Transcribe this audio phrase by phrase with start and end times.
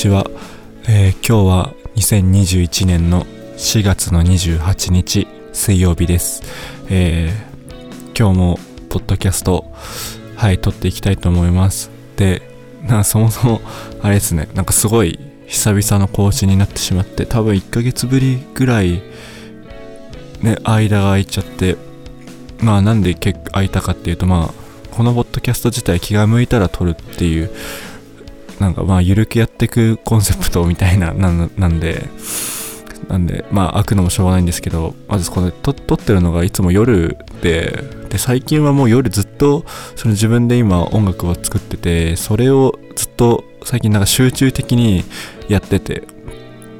[0.00, 0.24] ちは、
[0.88, 3.26] えー今日は2021年の
[3.58, 6.42] 4月の28日水曜日です、
[6.88, 8.58] えー今日も
[8.88, 9.66] ポッドキャスト
[10.36, 11.90] はい撮っていきたいと思います。
[12.16, 12.40] で
[12.82, 13.60] なそもそも
[14.00, 19.02] あれですねなんかすごい久々の更新になってしまって多分1ヶ月ぶりぐらい
[20.40, 21.76] ね間が空いちゃって
[22.62, 27.50] まあなんで空いたかっていうとまあこのポッドキャスト自体気が向いたら撮るっていう
[28.60, 32.08] なんかまあゆるくやっていくコンセプトみたいな なんで
[33.08, 39.64] なんでまあ開くのもしょうがないんですけどまずこれ撮撮ってるのがいつも夜でで最近はもう夜ずっと
[39.96, 45.04] その自分で今音楽を作っててそれをずっと最近なんか集中的に
[45.48, 46.04] やってて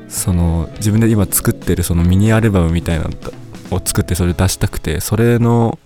[0.08, 3.10] その自分で今作ってるそのミニアルバムみたいなの
[3.70, 5.78] を作ってそれ出したくてそれの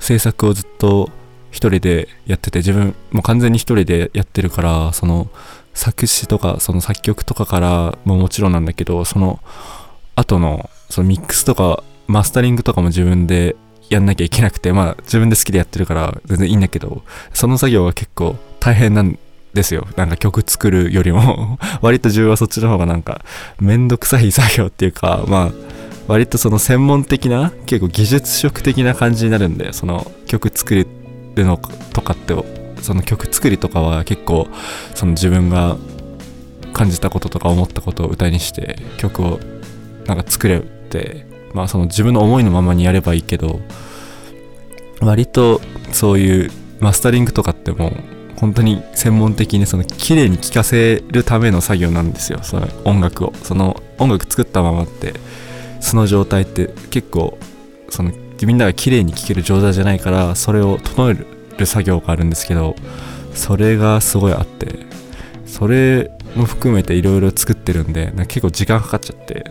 [0.00, 1.08] 制作をずっと
[1.54, 5.30] 一人でやってて自分もう完全に一人でやってるからその
[5.72, 9.38] 作詞とかその作曲とかからももちろんなんだけどその
[10.16, 13.54] 後のそのミックスとかマスタリングとかも自分で
[13.88, 19.16] やんなきゃいけなくてまあ自分で好きでやってるから全然いいんだけどその作業は結構大変なん
[19.52, 19.86] ですよ。
[19.96, 21.60] なんか曲作るよりも。
[21.80, 23.24] 割と自分はそっちの方がなんか
[23.60, 25.52] めんどくさい作業っていうかまあ
[26.08, 31.03] 割とその専門的な結構技術職的な感じになるんでその曲作るって
[31.42, 31.58] の
[31.92, 32.34] とかって
[32.82, 34.46] その曲作りとかは結構
[34.94, 35.76] その自分が
[36.72, 39.40] 感じたこととか思ったことを歌にして曲を
[40.06, 43.60] なんか作れってまあその自分の思いのままにやればいいけど
[45.00, 45.60] 割と
[45.92, 47.92] そういうマスタリングとかってもう
[48.36, 52.40] 本当に専門的にその綺麗に聴かせるための作業なんですよ。
[52.42, 53.32] その音楽を。
[53.42, 55.14] その音楽作ったままって
[55.80, 57.38] その状態って結構
[57.88, 58.10] その
[58.42, 61.14] みんなが綺麗に聴ける状態じゃないからそれを整え
[61.56, 62.74] る作業があるんですけど
[63.32, 64.86] それがすごいあって
[65.46, 69.44] それも含めていろいろ作ってるんでなんか結構時間かかっちゃって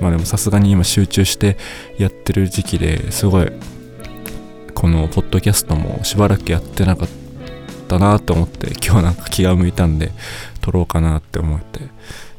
[0.00, 1.56] まあでもさすがに今集中して
[1.98, 3.50] やってる時期ですごい
[4.74, 7.08] このポッドキャストもしばらくやってなかっ
[7.88, 10.10] たなと思って今日なんか気が向いたんで
[10.60, 11.80] 撮ろうかなって思って。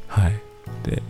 [0.06, 0.32] はい。
[0.84, 1.02] で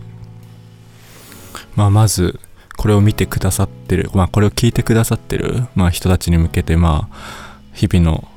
[1.75, 2.39] まあまず
[2.77, 7.15] これを見てくださってるまあこれを聞いてくださってるまあ人たちに向けてまあ
[7.73, 8.27] 日々の、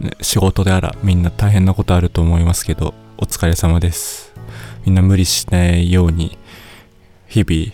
[0.00, 4.34] ね、仕事であらみんな大変なことあると思いますけどお疲れ様です。
[4.84, 6.36] みんな無理しないように
[7.26, 7.72] 日々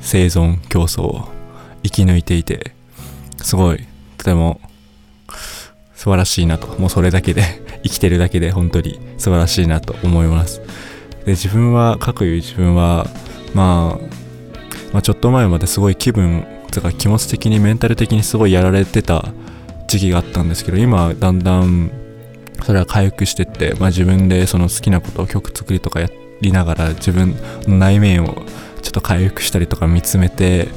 [0.00, 1.28] 生存競争を
[1.82, 2.74] 生き抜いていて
[3.38, 3.86] すごい
[4.18, 4.60] とても
[5.94, 6.66] 素晴らしいなと。
[6.78, 7.42] もうそれだけで
[7.84, 10.60] 生きてるだけで本当に素晴らしいなと思います。
[11.26, 13.06] で自分はかくいう自分は、
[13.54, 14.09] まあ、
[14.92, 19.32] まあちょっと前まですごい気分とか気持ち的にメンタル的にすごいやられてた
[19.88, 21.90] 時期があったんですけど今だんだん
[22.62, 26.08] それは回復してって、まあ、自分でその好きなことを曲作りとかや
[26.40, 27.34] りながら自分
[27.66, 28.44] の内面を
[28.82, 30.68] ちょっと回復したりとか見つめて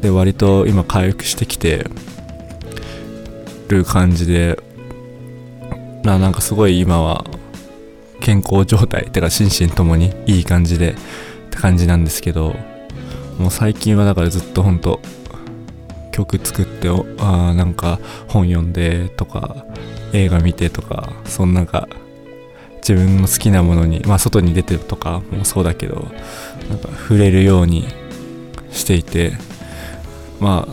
[0.00, 1.86] で割と今回復してきて
[3.68, 4.58] る感じで
[6.02, 7.24] ななんかすごい今は
[8.20, 10.94] 健康状態てか心身ともにいい感じでっ
[11.50, 12.56] て感じなんですけど
[13.38, 15.00] もう最近はだからずっとほんと
[16.10, 16.88] 曲作って
[17.20, 19.64] あなんか本読んでとか
[20.12, 21.88] 映画見てとかそんなんか
[22.78, 26.08] 自分の好きなものにまあ外に出てとかもそうだけど
[26.68, 27.86] なんか触れるように
[28.72, 29.32] していて
[30.40, 30.66] ま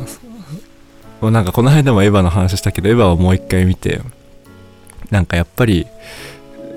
[1.22, 4.02] あなんかこの間もエヴァの話したけどエヴァをもう一回見て
[5.12, 5.86] なんかやっぱり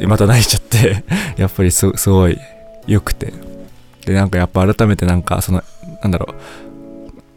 [0.02, 1.04] また泣いちゃって
[1.36, 2.38] やっぱりすすごい
[2.86, 3.32] 良くて。
[4.08, 5.62] でなんかやっぱ改めてなんかその
[6.02, 6.36] なんだろう。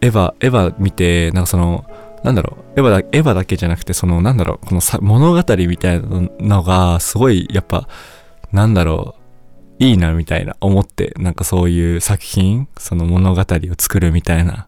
[0.02, 1.86] エヴァエヴァ見てなんかその
[2.24, 2.80] なんだろう。
[2.80, 4.66] エヴァだエヴァだけじゃなくてそのなんだろう。
[4.66, 7.88] このさ物語みたいなのがすごいやっぱ
[8.52, 9.22] なんだろう。
[9.84, 10.56] いいなみたいな。
[10.62, 13.46] 思ってなんかそういう作品その物語を
[13.78, 14.68] 作るみたいな。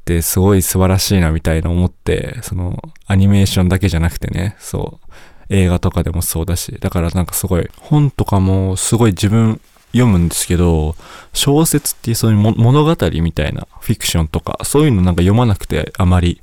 [0.06, 1.70] てすごい素晴らしいなみたいな。
[1.70, 4.56] 思ってそのアニメーションだけじゃなくてね。
[4.58, 5.06] そう。
[5.50, 6.78] 映画とかでもそうだし。
[6.80, 9.60] だからなんかすごい本とかもすごい自分
[9.92, 10.96] 読むんですけど
[11.32, 16.40] 小説っていうそういう物語みたいなフィクションとかそういうのなんか読まなくてあまり。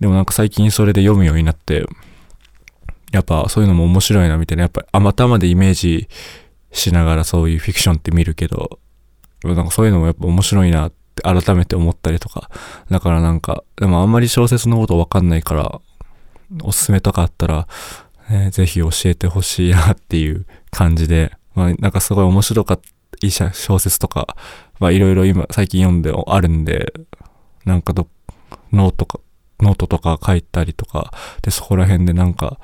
[0.00, 1.86] でもなんか最近それで読むようになって
[3.12, 6.08] やっぱそういうのも面白いなみたいなやっぱ頭でイメージ
[6.72, 8.80] しながらそういうフィクションって見るけど
[9.44, 12.50] なんかそういうのもやっぱ面白いなって改めて思ったりとか。
[12.90, 15.80] だからなんかでもあんまり小説のことわかんないから
[16.62, 17.68] おすすめとかあったら、
[18.28, 22.88] ね、ぜひ教えてほしいなっていう感じで、まあ、なんかすごい面白かった
[23.20, 24.36] いい小説とか、
[24.80, 26.92] まあいろいろ今最近読んであるんで、
[27.64, 28.08] なんかど、
[28.72, 29.20] ノートか、
[29.60, 31.12] ノートとか書いたりとか、
[31.42, 32.58] で、そこら辺でなんか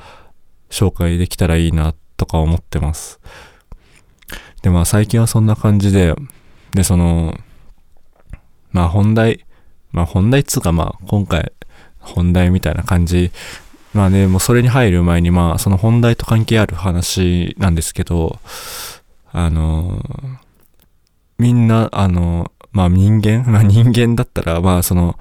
[0.71, 3.21] 紹介できたらいいなとか思ってます。
[4.63, 6.15] で、まあ最近はそんな感じで、
[6.73, 7.39] で、その、
[8.73, 9.47] まあ本題、
[9.93, 11.53] まあ本題っつうかまあ今回
[12.01, 13.31] 本題みたいな感じ。
[13.95, 18.39] まあね、もうそれに入る前にまあその本題と関係ある話なんですけど、
[19.33, 20.03] あの、
[21.39, 25.19] みんな、あの、まあ人間、 まあ人間だったらまあその、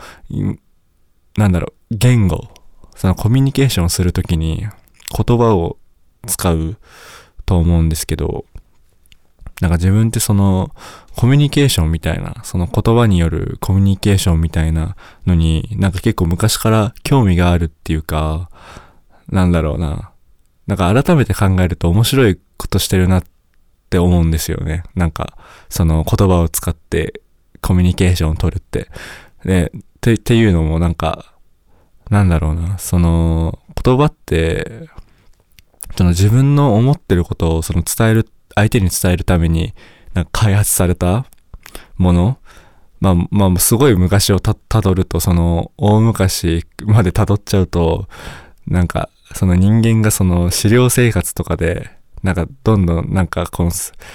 [1.37, 2.49] なんだろう、言語、
[2.95, 4.65] そのコミュニケーションするときに
[5.15, 5.77] 言葉を
[6.25, 6.77] 使う
[7.45, 8.45] と思うんですけど、
[9.61, 10.71] なんか自分ってその
[11.15, 14.95] コミュニケーションみたいな、その言葉によるコミュニケーションみたいな
[15.25, 18.49] のになんか結構昔から興味があるっていうか、
[19.29, 20.11] なんだろうな。
[20.67, 23.23] なんか改めて考えると面白いことしてるなっ
[23.89, 24.83] て思うんですよね。
[24.95, 25.37] なんか
[25.69, 27.21] その言葉を使って
[27.61, 28.89] コミュニケーションを取るって。
[29.43, 29.71] で、
[30.01, 31.33] てっていうのもなんか、
[32.09, 32.77] なんだろうな。
[32.77, 34.87] その言葉って、
[35.97, 39.73] その自分の思ってることをその伝えるって相手に伝えるために、
[40.13, 41.25] なんか開発された
[41.95, 42.39] もの
[42.99, 48.07] まあ、まあ、すごい昔をた、どると、その、大昔まで辿っちゃうと、
[48.65, 51.91] なんか、その人間がその狩猟生活とかで、
[52.23, 53.71] なんかどんどんなんかこの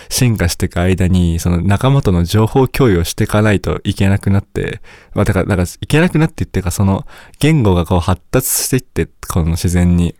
[0.08, 4.80] 進化していく間に、その仲間との情報共有をしていかないといけなくなって、
[5.14, 7.06] まあだから、だからいけなくなって言ってかその
[7.38, 10.16] 言語がこう発達していって、この自然に。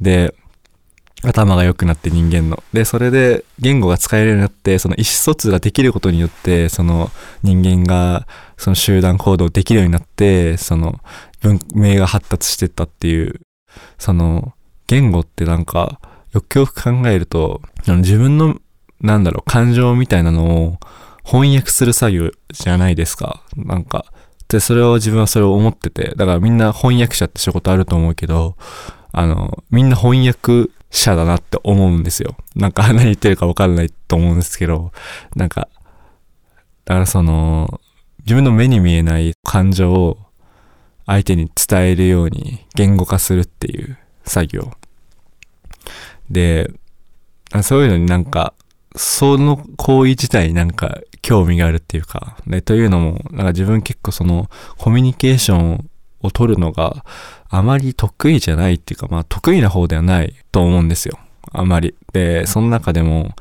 [0.00, 0.34] で、
[1.22, 2.62] 頭が良くなって人間の。
[2.72, 7.10] で、それで言語が使えるようになって、その意思疎通ができることによって、その
[7.42, 8.26] 人間が
[8.56, 11.00] その集団行動できるようになって、その
[11.40, 13.40] 文明が発達してったっていう、
[13.98, 14.54] その
[14.86, 16.00] 言語ってなんか、
[16.32, 18.56] よくよく考えると、自分の、
[19.00, 20.78] なんだろう、感情みたいなのを
[21.24, 23.42] 翻訳する作業じゃないですか。
[23.56, 24.06] なんか、
[24.48, 28.56] で、それを自分はそれを思ってて、だからみんな翻訳者って仕事あると思うけど、
[29.12, 32.36] あの、みんな翻訳者だなって思うんですよ。
[32.54, 34.92] なんか 何言ってるかわかんないと思うんですけど、
[35.36, 35.68] なんか、
[36.84, 37.80] だからその、
[38.20, 40.18] 自分の目に見えない感情を
[41.06, 44.72] 相手に伝えるように言語化するっていう作業。
[46.30, 46.70] で、
[47.62, 48.54] そういうのになんか、
[48.96, 55.90] その行為自体になんか興味があるっていうか、ね、というのも、なんか自分結構そのコミュニケーション
[56.22, 57.04] を取るのが
[57.48, 61.18] あまり得意じゃないっていうか、まあ得意な方ではないと思うんですよ。
[61.52, 61.94] あまり。
[62.12, 63.34] で、その中でも、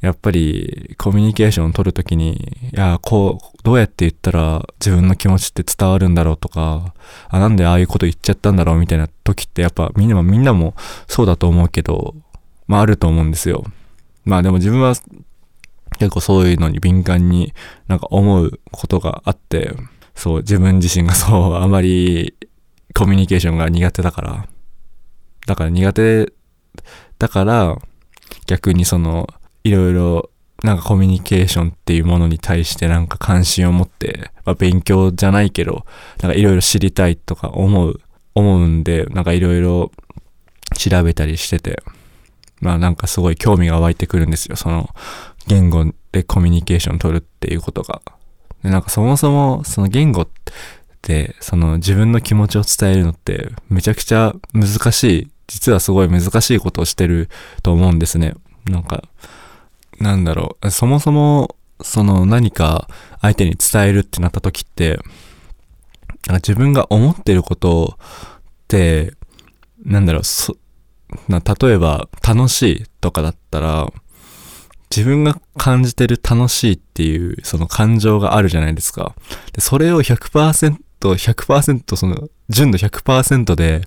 [0.00, 6.92] やっぱりコミュニケーションを取るときに、いや、こう、どうやって言ったら自分の気持ちって伝わるんだろうとか、
[7.28, 10.74] あ、なんでああいうこと言っちゃったんだろうみたいな時ってやっぱみんなもみんなも
[11.06, 12.14] そうだと思うけど、
[12.66, 13.64] まああると思うんですよ。
[14.26, 14.94] まあでも自分は
[15.98, 17.54] 結構そういうのに敏感に
[17.88, 19.74] なんか思うことがあって、
[20.14, 22.34] そう、自分自身がそう、あまり
[22.94, 24.46] コミュニケーションが苦手だから。
[25.46, 26.32] だから苦手
[27.18, 27.76] だから、
[28.46, 29.28] 逆にその、
[29.64, 30.30] いろいろ、
[30.62, 35.84] なんかコミュニケーションっていうものに対してなんか関心を持って、まあ、勉強じゃないけど、
[36.22, 38.00] なんかいろいろ知りたいとか思う、
[38.34, 39.90] 思うんで、なんかいろいろ
[40.76, 41.82] 調べたりしてて、
[42.60, 44.56] まあなんかすごい興味が湧いてくるんですよ。
[44.56, 44.88] その
[45.46, 48.00] 言語でコミュニケーション取るっていうことが。
[48.64, 50.28] でなんかそもそもその言語っ
[51.02, 57.28] てその自分の気持ちを伝えるのってめちゃくちゃ難しい実はすごい難しいことをしてる
[57.62, 58.34] と思うんですね。
[58.64, 59.04] なんか
[60.00, 60.70] なんだろう。
[60.70, 62.88] そもそもその何か
[63.20, 64.98] 相手に伝えるってなった時って
[66.28, 68.00] 自分が思ってることっ
[68.68, 69.12] て
[69.84, 70.56] なんだろうそ
[71.28, 73.92] な例えば楽しいとかだったら
[74.94, 79.16] 自分が感じてる楽しいっていうその感情があるじゃないですか。
[79.52, 83.82] で、それを100%、100%その純度100%で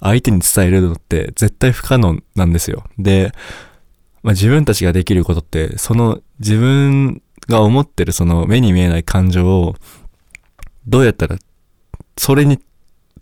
[0.00, 2.82] 相手に伝えるのって絶対不可能なんですよ。
[2.98, 3.32] で、
[4.24, 9.76] まあ、自分たちができることってその自分が思ってるその目に見えない感情を
[10.88, 11.36] どうやったら
[12.16, 12.58] それに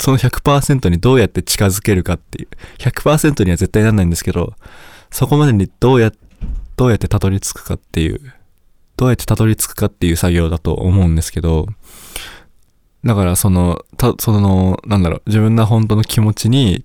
[0.00, 2.48] その100%にどうやって近づけるかっていう。
[2.78, 4.54] 100%には絶対なんないんですけど、
[5.10, 6.25] そこまでにどうやって
[6.76, 8.20] どうやってたどり着くかっていう、
[8.96, 11.66] どうやってたどり着くかっていう作業だと思うんですけど、
[13.04, 16.84] だからその、た、その、なんだろう、自分の本当の気持ちに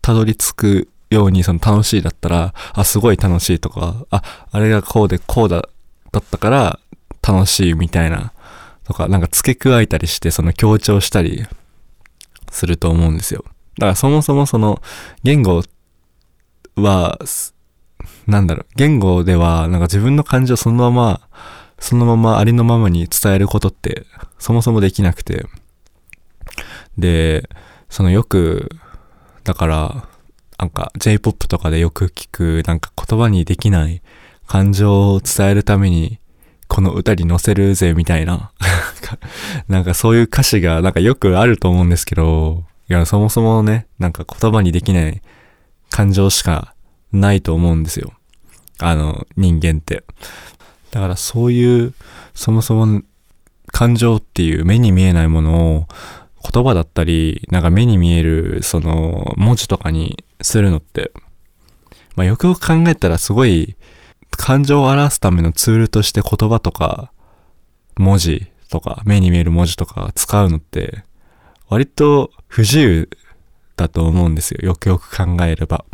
[0.00, 5.68] たどり着くように、その楽しいだったら、あ、すごい楽しいとか、あ、あれがこうでこうだ、
[6.10, 6.78] だったから
[7.26, 8.32] 楽しいみたいな、
[8.84, 11.46] とか、なんか付け加えたりして、その強調したり
[12.50, 13.44] すると思うんですよ。
[13.78, 14.82] だからそもそもその
[15.22, 15.62] 言語
[16.76, 17.18] は、
[18.26, 21.20] なんだろう、言語では、なんか自分の感情そのまま、
[21.78, 24.06] そのままありのままに伝えることって、
[24.38, 25.46] そもそもできなくて。
[26.96, 27.48] で、
[27.88, 28.70] そのよく、
[29.44, 30.08] だから、
[30.58, 34.00] なんか J-POP とかでよく聞く、なんか言葉にできない
[34.46, 36.20] 感情を伝えるために、
[36.68, 38.52] この歌に乗せるぜ、みたいな。
[39.68, 45.20] なんかそういう歌詞がなんかよくあると思うんですけど、いや、そもそもね、なんか言葉にできない
[45.90, 46.71] 感情しか
[47.12, 48.12] ないと思うんですよ。
[48.78, 50.04] あの、人間って。
[50.90, 51.94] だからそういう、
[52.34, 53.02] そもそも
[53.68, 55.86] 感情っていう目に見えないものを
[56.50, 61.12] 言葉だったり、なんか目に見えるその文字とかにするのって、
[62.16, 63.76] まあよくよく考えたらすごい
[64.30, 67.12] 感情を表すためのツールとして言葉とか
[67.96, 71.04] 文字とか目に見える文字とか使うのって
[71.68, 73.08] 割と不自由
[73.76, 74.60] だと思うんですよ。
[74.62, 75.84] よくよく考えれば。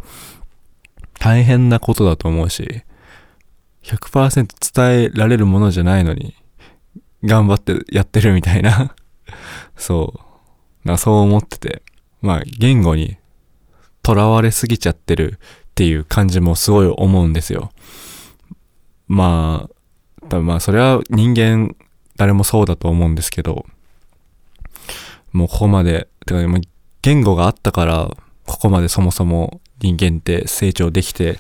[1.18, 2.82] 大変なことだと思うし、
[3.82, 6.34] 100%伝えられるものじゃないのに、
[7.24, 8.94] 頑張ってやってるみたいな
[9.76, 10.14] そ
[10.84, 10.88] う。
[10.88, 11.82] なそう思ってて。
[12.20, 13.16] まあ、言語に
[14.04, 17.70] 囚われすぎちゃってるっていう感じもすごい思うんですよ。
[19.06, 21.76] まあ、多分まあ、それは人間、
[22.16, 23.66] 誰もそうだと思うんですけど、
[25.32, 26.40] もうここまで、てか、
[27.02, 28.10] 言語があったから、
[28.48, 31.38] ここまでそもそも人間って成長できて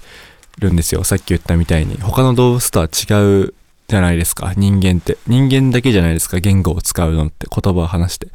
[0.58, 1.02] るんですよ。
[1.02, 1.96] さっき言ったみたいに。
[1.96, 3.14] 他の動物とは違
[3.46, 3.54] う
[3.88, 4.52] じゃないですか。
[4.56, 5.16] 人間って。
[5.26, 6.38] 人間だけじゃないですか。
[6.38, 8.28] 言語を使うのって言葉を話して。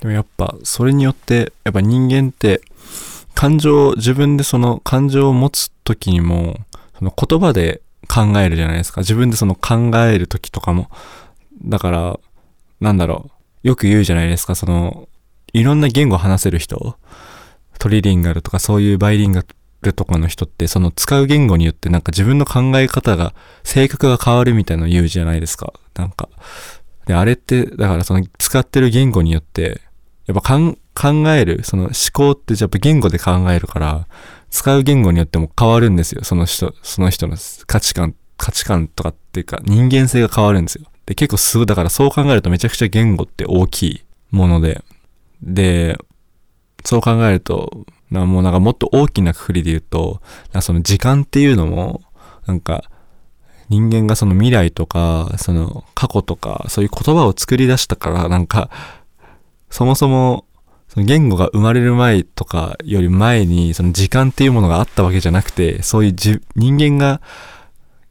[0.00, 2.60] でもやっぱそれによってやっぱ人間って
[3.34, 6.56] 感情を自分でその感情を持つ時にも
[6.98, 10.90] その言葉で考えるじゃないですか自分でその考える時とかも
[11.64, 12.20] だから
[12.80, 13.30] なんだろ
[13.64, 15.08] うよく言うじゃないですかその
[15.52, 16.96] いろんな言語を話せる人
[17.82, 19.44] トリリンガルとかそういうバイリンガ
[19.82, 23.34] ルとかの人ってその使う言語によってなんか自分の考え方が
[23.64, 26.28] 性格が変わるみたいなのを言うじゃないですかなんか
[27.06, 29.80] であれってだからその使ってる言語によって
[30.26, 30.58] やっぱ
[30.94, 34.06] 考える、その思考ってやっぱ言語で考えるから、
[34.50, 36.22] 使う言語によっても変わるんですよ。
[36.22, 37.36] その人、その人の
[37.66, 40.86] 価値観、価値観とかっていうか人間性が変わるんですよ。
[41.06, 44.84] で、結構すぐ、だからそう考えるとめちゃくちゃ言語って大きいもので、
[45.42, 45.98] で、
[46.84, 50.20] そう考えると、なもうなんかもっと大きなくくりで言うと、
[50.52, 52.02] なその時間っていうのも、
[52.46, 52.84] なんか、
[53.68, 58.70] 人間がその未来とか、その過去とか、そういう言葉を作り出したから、なんか、
[59.70, 60.44] そもそも、
[60.88, 67.22] その言語が生まれる前とかより前に、その時間っていうものがあったわけじゃなくて、そういうじ人間が、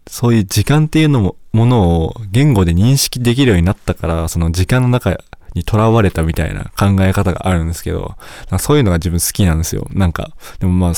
[0.07, 5.15] そういう時間っていうのも、ものを言語で認識できるようになったから、その時間の中
[5.53, 8.15] に囚われたみたいな考え方があるんですけど、
[8.59, 9.87] そういうのが自分好きなんですよ。
[9.91, 10.93] なんか、でもまあ、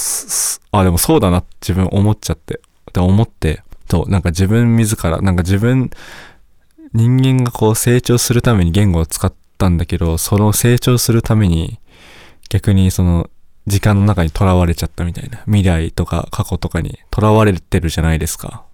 [0.71, 5.89] あ、でもそうだな自分思っちゃって、って思って、と、なんか自分自ら、なんか自分、
[6.93, 11.79] 人間がこう成長するために言語を使ったんだけど、その成長するために、
[12.49, 13.29] 逆にその、
[13.65, 15.39] 時間の中に囚われちゃったみたいな。
[15.45, 18.65] 未来とか過去とかに囚われてるじゃないですか。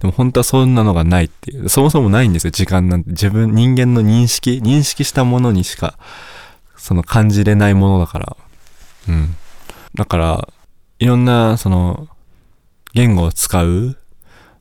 [0.00, 1.68] でも本当はそんなのがないっていう。
[1.68, 3.10] そもそもないんですよ、時間なんて。
[3.10, 5.98] 自分、人間の認識、認識したものにしか、
[6.76, 8.36] その感じれないものだから。
[9.08, 9.36] うん。
[9.94, 10.48] だから、
[11.00, 12.08] いろんな、その、
[12.94, 13.96] 言語を使う。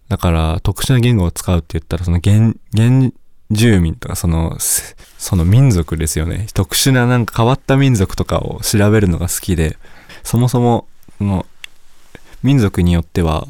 [0.09, 3.11] だから、特殊な言語を使うって言ったら、その原、原
[3.51, 6.47] 住民とか、その、その民族ですよね。
[6.53, 9.77] 特殊ななんか変わった民族とかを調べるのが好きで、
[10.23, 11.45] そもそも、その、
[12.43, 13.47] 民族によっては、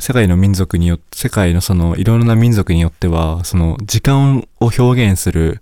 [0.00, 5.60] 世界の民族によって、世界のそのいろいろな民族によっては、その時間を表現する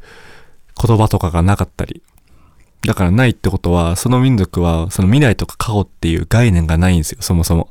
[0.80, 2.02] 言葉とかがなかったり。
[2.86, 7.68] だからないってことは、その民族はその未来とか過去っていう概念がないんですよ、そもそも。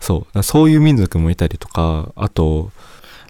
[0.00, 0.42] そう。
[0.42, 2.72] そういう民族もいたりとか、あと、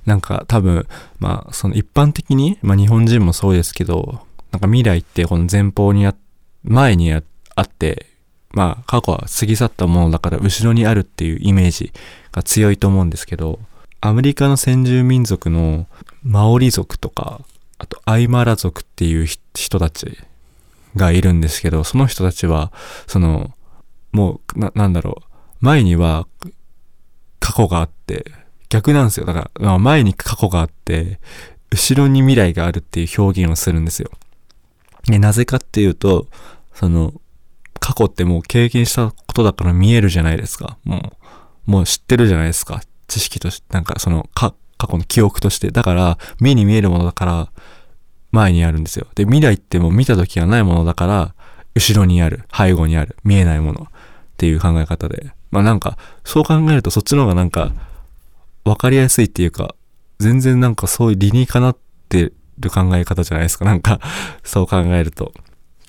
[0.06, 0.86] なんか多分、
[1.18, 4.20] まあその一般的に、まあ日本人もそうですけど、
[4.52, 6.14] なんか未来ってこの前方にあ、
[6.62, 7.22] 前にあ
[7.60, 8.06] って、
[8.52, 11.92] まあ過去は過ぎ去ったものだから後ろにあるっていうイメージ
[12.33, 13.59] が強いと思うんですけど、
[14.00, 15.87] アメリカの先住民族の
[16.23, 17.42] マオリ族とか、
[17.78, 20.19] あとアイマラ族っていう人たち
[20.97, 22.73] がいるんですけど、その人たちは、
[23.07, 23.52] その、
[24.12, 25.25] もう、な、なんだろう、
[25.61, 26.26] 前には
[27.38, 28.25] 過去があって、
[28.69, 29.26] 逆なんですよ。
[29.26, 31.21] だから、前に過去があって、
[31.71, 34.11] 後ろに未来があるっていう表現をするんですよ。
[35.07, 36.26] で、なぜかっていうと、
[36.75, 37.19] その、
[37.78, 40.78] 過去ってもう経験したことだから見えるじゃないですか。
[40.84, 41.12] も
[41.66, 42.80] う、もう知ってるじゃないですか。
[43.06, 45.70] 知識として、なんかその、か、過去の記憶として。
[45.70, 47.52] だから、目に見えるものだから、
[48.32, 49.06] 前にあるんですよ。
[49.14, 51.34] で、未来ってもう見た時がないものだから、
[51.74, 53.86] 後ろにある、背後にある、見えないものっ
[54.36, 55.32] ていう考え方で。
[55.50, 57.72] まあなんか、そう考えるとそっちの方がなんか、
[58.64, 59.74] わかりやすいっていうか、
[60.18, 61.76] 全然なんかそういう理にかなっ
[62.08, 63.64] てる考え方じゃないですか。
[63.64, 64.00] なんか、
[64.44, 65.32] そう考えると。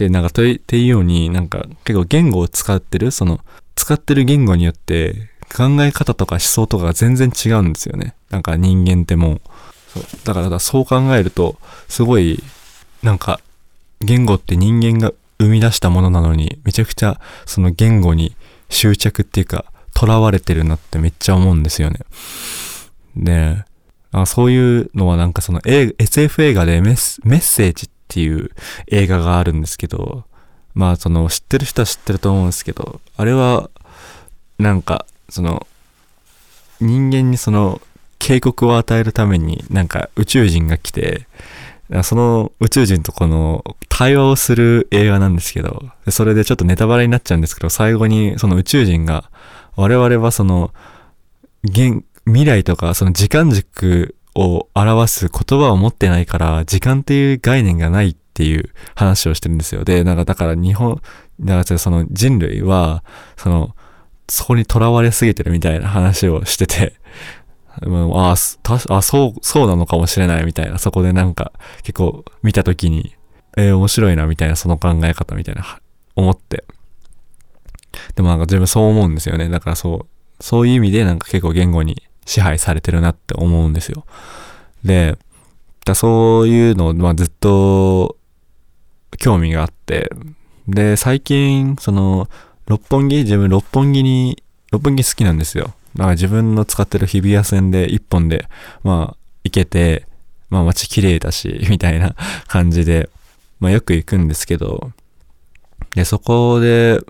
[0.01, 3.39] で、なんかとっていうように、なんか結構言語を使ってる、その、
[3.75, 8.15] 使ってる言語によって考え方とか思想とかが全然違うんですよね。
[8.31, 9.41] なんか人間ってもう。
[9.93, 12.41] そうだからそう考えると、すごい、
[13.03, 13.39] なんか、
[13.99, 18.35] 言語って人間が生み出したものなのに、めちゃくちゃその言語に
[18.69, 19.65] 執着っていうか、
[19.95, 21.99] 囚われてるなってめっちゃ思うんですよね。
[23.15, 23.63] で、
[24.11, 28.51] あそういうのはなんかその SF 映画でメッメッセージっていう
[28.87, 30.25] 映画があるんですけど、
[30.73, 33.69] まあその知ってる人は知ってると思うんですけど、あれは
[34.59, 35.65] なんかその
[36.81, 37.81] 人間にその
[38.19, 41.25] 警告を与えるためになんか宇宙人が来て、
[42.03, 49.29] その宇宙人とこの対話をする映画なんですけど、それでちょっとネタバレになっちゃうんですけど、最後にその宇宙人が、
[49.75, 50.73] 我々はその、
[51.63, 59.83] 現、未来とかその時間軸を表す言葉を持ってないから、時間っていう概念がないっていう話をしてるんですよ。
[59.83, 61.01] で、なんかだから日本、
[61.39, 63.03] だからその人類は、
[63.37, 63.75] その、
[64.29, 66.93] そこに囚われすぎてるみたいな話をしてて、
[67.81, 68.35] ああ、
[68.89, 71.51] あ、そう、そうなのかもしれないみたいな、そこでなんか
[71.83, 73.15] 結構見たときに、
[73.57, 75.79] えー、面白いなみたいな、その考え方みたいな、
[76.15, 76.63] 思って。
[78.15, 79.49] でもなんか自分そう思うんですよね。
[79.49, 84.05] だからそう、そういう意味でなんか結構言語に支配されてるなって思うんですよ。
[84.85, 85.17] で、
[85.85, 88.15] だそういうのを、まあ、ずっと
[89.17, 90.09] 興味があって、
[90.67, 92.29] で、最近、その、
[92.67, 95.73] 六本木、自分六本木に、六本木好きなんですよ。
[95.95, 98.47] だから自分の使ってる日比谷線で一本で、
[98.83, 100.07] まあ、行けて、
[100.49, 102.15] まあ街綺麗だし、 みたいな
[102.47, 103.09] 感じで、
[103.59, 104.91] まあよく行くんですけど、
[105.95, 107.01] で、そこで、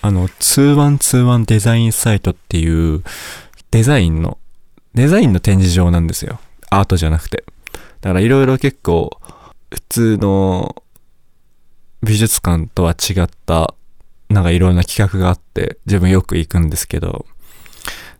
[0.00, 3.02] あの、2121デザインサイトっていう
[3.70, 4.38] デザインの、
[4.94, 6.40] デザインの展示場なんですよ。
[6.70, 7.44] アートじゃなくて。
[8.00, 9.20] だからいろいろ結構、
[9.70, 10.82] 普通の
[12.02, 13.74] 美術館とは違った、
[14.28, 17.26] なんかいろんな企画があって、自分よく行くんですけど、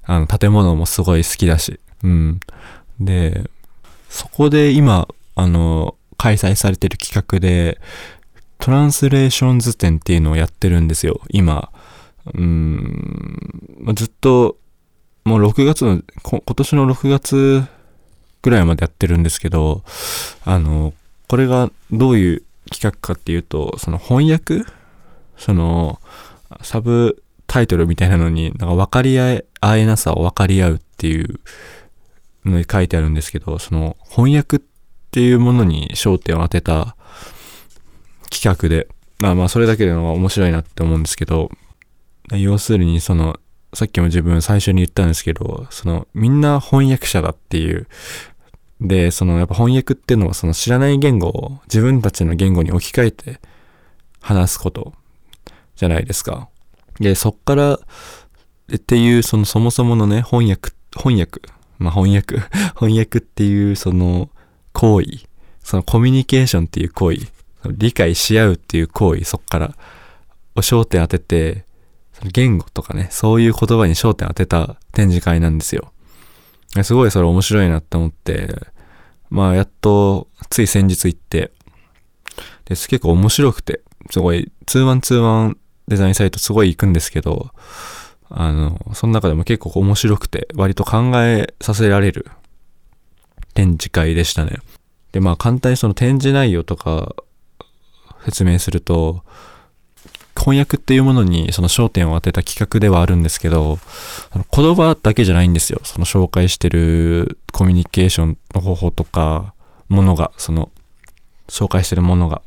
[0.05, 2.41] あの、建物もすごい好きだし、うん。
[3.01, 3.49] で、
[4.09, 7.81] そこで今、あの、開催されてる企画で、
[8.59, 11.71] トランスレーションズ展っていうのをやってるんですよ、今。
[12.35, 14.57] うん、ずっと、
[15.31, 17.63] もう6月の、今年の6月
[18.43, 19.85] ぐらいまでやってるんですけど、
[20.45, 20.93] あの、
[21.29, 24.65] これがどういう企画かっていうと、その翻訳？
[25.37, 26.01] その、
[26.63, 31.39] サブタイトルみたいなのに、なんか分かり合え、合えなさを分かり合うっていう
[32.45, 34.61] のに書いてあるんですけど、その翻訳っ
[35.13, 36.97] ていうものに焦点を当てた
[38.31, 38.89] 企画で、
[39.21, 41.51] まあまあそれだけでのが面白いなって思うんですけど、
[42.33, 43.40] 要するにその、
[43.73, 47.87] さっきも自分最初に言ったんですけど、そのみんな翻訳者だっていう、
[48.81, 53.41] で、そのやっぱ翻訳っていうのはその知らない言語を自分たちの言語に置き換えて
[54.21, 54.95] 話すこと
[55.77, 56.49] じゃないですか。
[56.99, 57.79] で、そっから、
[58.75, 61.41] っていう、そのそもそものね、翻訳、翻訳、
[61.79, 62.39] まあ翻訳、
[62.79, 64.31] 翻訳っていうその
[64.73, 65.27] 行為、
[65.63, 67.27] そのコミュニケーションっていう行為、
[67.67, 69.75] 理解し合うっていう行為、そっから、
[70.57, 71.65] を焦点当てて、
[72.25, 75.93] 言語とかね、そういう言葉に焦点当てた展示会なんですよ。
[76.83, 78.55] すごいそれ面白いなって思って、
[79.31, 81.53] まあやっと、つい先日行って、
[82.65, 83.81] で、結構面白くて、
[84.11, 85.57] すごい、2121
[85.89, 87.51] デザインサイトすごい行くんですけど、
[88.29, 92.27] あの、その中でも結構面白くて、割と考えさせられる
[93.55, 94.59] 展示会でしたね。
[95.13, 97.15] で、まあ簡単にその展示内容とか
[98.25, 99.25] 説明すると、
[100.41, 103.79] 翻訳っていうものにその焦点を当てた企画ではあるんですけど、
[104.55, 105.81] 言葉だけじゃないんですよ。
[105.85, 109.53] その紹介してるコミュニケーションの方法とか、
[109.91, 110.71] ものが、その、
[111.49, 112.41] 紹介してるものが。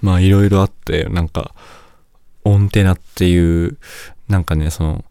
[0.00, 1.54] まあいろいろあって、なんか、
[2.42, 3.76] オンテナっていう、
[4.28, 5.04] なんかね、その、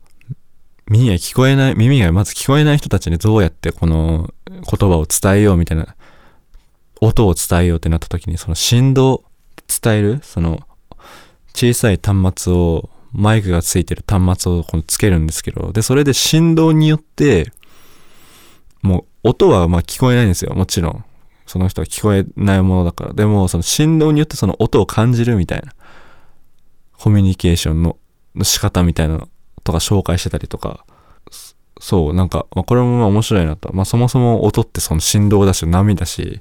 [0.90, 5.96] 耳が聞こえない、耳がまず聞こえない人たちにどうやってこの言葉を伝えようみたいな、
[7.02, 9.24] 音を伝えようってなった時に、その振動
[9.68, 10.60] 伝える、その、
[11.56, 17.52] 小さい端末を、マイクがついてる端末をこのつけるんですけど、で、それで振動によって、
[18.82, 21.06] もう音はまあ聞こえないんですよ、もちろん。
[21.46, 23.14] その人は聞こえないものだから。
[23.14, 25.74] でも、その振動によってその音を感じるみたいな。
[26.98, 27.98] コミュニケーションの
[28.44, 29.30] 仕方みたいなの
[29.64, 30.86] とか紹介してたりとか、
[31.86, 33.70] そう、なんか、まあ、これもまあ面白いなと。
[33.72, 36.40] まあ、そもそも音ってその振動だし、波だし、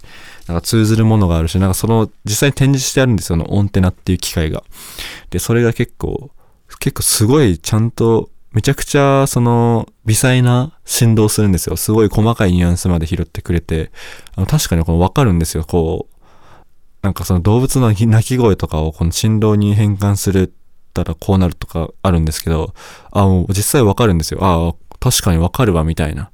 [0.48, 4.64] なんか通ずるものがあるし、なんかその、実際に展示してあるんですよ、のオンテナっていう機械が。
[5.28, 6.30] で、それが結構、
[6.80, 11.76] 結構すごいちゃんと、めちゃくちゃ、その、微細な振動するんですよ。
[11.76, 13.90] すごい細かいニュアンスまで拾ってくれて、
[14.36, 15.64] あの確かにこのわかるんですよ。
[15.64, 16.66] こう、
[17.02, 20.50] なんかその動物の鳴き声とかをこの振動に変換するっ
[20.94, 22.72] たらこうなるとかあるんですけど、
[23.10, 24.38] あ、もう実際わかるんですよ。
[24.42, 24.74] あ
[25.04, 26.30] 確かにわかるわ、みたいな。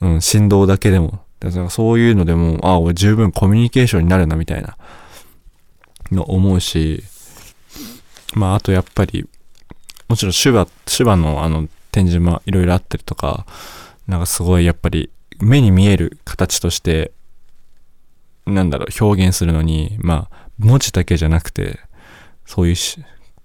[0.00, 1.20] うん、振動だけでも。
[1.40, 4.78] だからそういうのでも、ああ、俺十分コミュニケーションになるな、みたいな。
[6.10, 7.04] の思うし、
[8.34, 9.28] まあ、あとやっぱり、
[10.08, 13.44] もちろん手話、手話のあの展示もいろいろあったりとか、
[14.06, 17.12] なんかすごいやっぱり目に見える形として、
[18.46, 21.78] なんだろう、表現するのに、まあ、文字だけじゃなくて、
[22.46, 22.76] そういう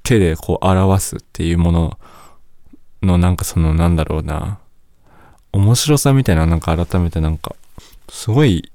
[0.03, 1.99] 手でこう表すっていうもの
[3.01, 4.59] のなんかそのなんだろうな、
[5.51, 7.55] 面白さみたいななんか改めてなんか、
[8.09, 8.71] すごい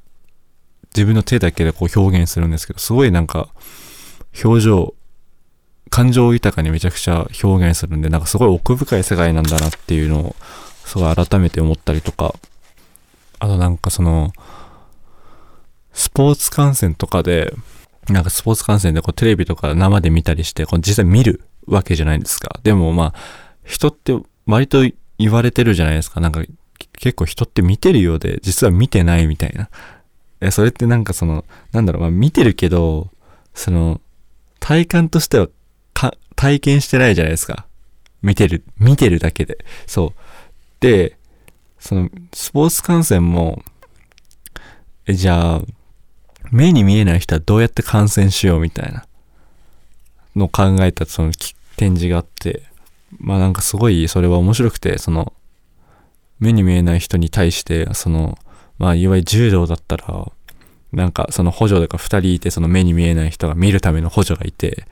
[0.95, 3.49] 自分の手だけでこう表現するんですけど、すごいなんか
[4.45, 4.95] 表情、
[5.91, 10.37] 感情豊かにめちゃくちゃ表現するんで、なんかすごい奥深い世界なんだなっていうのを、
[10.85, 12.35] すごい改めて思ったりとか、
[13.39, 14.33] あとなんかその、
[15.93, 17.55] スポーツ観戦とかで、
[18.09, 22.61] なんかスポーツ観戦でこうテレビとか生で見たりして、こう実際見るわけじゃないですか。
[22.63, 23.15] でもまあ、
[23.67, 24.85] 人って割と
[25.19, 26.21] 言われてるじゃないですか。
[26.21, 26.43] なんか
[26.93, 29.69] 結構人って見てるようで、実は見てないみたいな。
[30.41, 33.11] え、それってなんかその、なんだろう、まあ見てるけど、
[33.55, 34.01] その、
[34.61, 35.49] 体感としては、
[36.37, 37.67] 体験してないじゃないですか。
[38.23, 39.65] 見てる、見てるだけで。
[39.87, 40.21] そう。
[40.81, 41.17] で、
[41.79, 43.63] その、スポーツ観戦も、
[45.07, 45.63] え、じゃあ、
[46.51, 49.07] 目に見えない人はどうやって観戦しようみたいな
[50.37, 51.33] のを考えたその
[51.77, 52.63] 展示があって、
[53.19, 55.33] まあなんかすごいそれは面白くて、その、
[56.39, 58.39] 目に見えない人に対して、その、
[58.79, 60.33] まあいわゆる柔道だったら、
[60.93, 64.87] なんかその補助が二人いて、その目に見えない人が見るための補助がいて、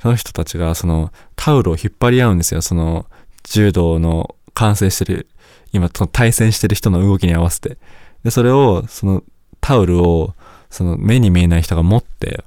[0.00, 2.62] その人たちがそのタオルを引っ張り合うんですよ。
[2.62, 3.06] その
[3.44, 5.28] 柔道の完成してる、
[5.72, 7.76] 今その対戦してる人の動きに合わせて。
[8.24, 9.22] で、それを、その
[9.60, 10.34] タオルを、
[10.70, 12.44] その目に見えない人が持って、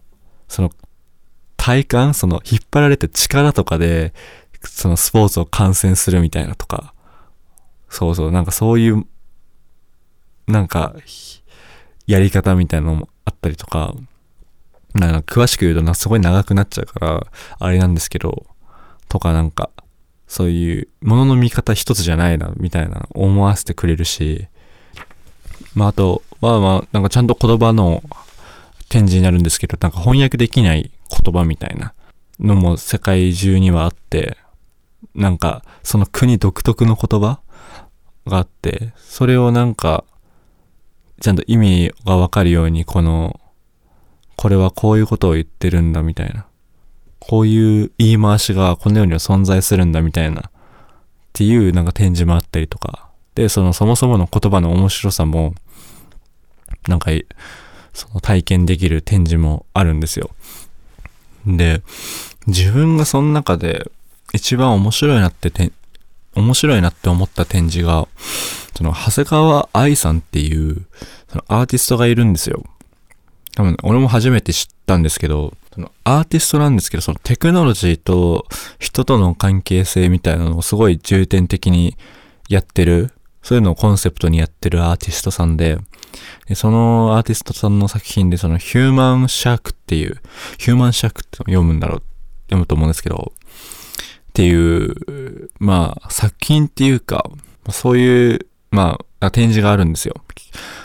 [0.47, 0.71] その
[1.57, 4.13] 体感、その引っ張られて力とかで、
[4.61, 6.93] そのスポーツを観戦するみたいなとか、
[7.89, 9.05] そうそう、なんかそういう、
[10.47, 10.95] なんか、
[12.07, 13.93] やり方みたいなのもあったりとか、
[14.93, 17.27] なんか詳しく言うとなすごい長くなっちゃうから、
[17.59, 18.45] あれなんですけど、
[19.07, 19.69] とかなんか、
[20.27, 24.47] そういうものの見方一つじゃないな、みたいな思わせてくれるし、
[25.75, 28.03] まああとはまあなんかちゃんと言葉の
[28.89, 31.93] 展示になるんですけど、なんか翻訳できない言葉みたいな
[32.39, 34.37] のも世界中にはあって、
[35.15, 37.39] なんかその国独特の言葉
[38.25, 40.03] があって、それをなんか
[41.21, 43.39] ちゃんと意味がわかるように、この、
[44.37, 46.45] これはこういうことを言ってるんだみたいな。
[47.19, 50.41] こういう言い回しがこの世には存在するんだみたいな。
[50.41, 50.43] っ
[51.33, 53.09] ていうなんか展示もあったりとか。
[53.35, 55.53] で、そのそもそもの言葉の面白さも、
[56.87, 57.11] なんか、
[57.93, 60.29] その体験できる展示もあるんですよ。
[61.45, 61.81] で、
[62.47, 63.91] 自分がその中で
[64.33, 65.71] 一番面白いなってて、
[66.35, 68.07] 面白いなって思った展示が、
[68.75, 70.85] その、長谷川愛さんっていう、
[71.27, 72.63] そのアーティストがいるんですよ。
[73.55, 78.45] 多分、俺も初めて知ったんですけど、そのアーティストなんですけど、そのテクノロジーと
[78.79, 81.97] 人との関係性みたいなのをすごい重点的に
[82.47, 83.11] やってる、
[83.43, 85.77] そういうのをコンセプトにやってるアーティストさんで、
[86.47, 90.21] でそのアーティストさんの作品で、そのヒューマンシャークっていう、
[90.57, 92.03] ヒューマンシャークって読むんだろう、
[92.47, 93.33] 読むと思うんですけど、
[94.39, 97.29] っていう、まあ、作品っていうか、
[97.69, 100.15] そういうまあ、展示があるんですよ。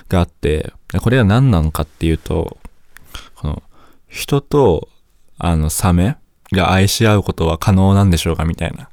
[0.09, 2.59] があって、これは何なのかっていうと、
[3.37, 3.63] この、
[4.09, 4.89] 人と、
[5.39, 6.17] あの、サメ
[6.53, 8.89] が愛し合うことは可能なんでしょうかみたいな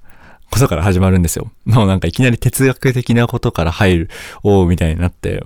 [0.52, 1.52] ことから始まるんですよ。
[1.66, 4.10] もうなんかいきなり哲学的なことから入る、
[4.44, 5.44] おう、みたいになって。